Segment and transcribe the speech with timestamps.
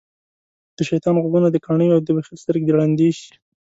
[0.77, 3.31] دشيطان غوږونه دکاڼه او دبخیل سترګی د ړندی شی